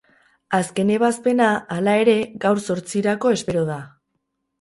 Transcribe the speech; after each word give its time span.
Azken 0.59 0.91
ebazpena, 0.93 1.49
hala 1.75 1.93
ere, 2.05 2.15
gaur 2.45 2.63
zortzirako 2.69 3.35
espero 3.37 3.63
da. 3.69 3.77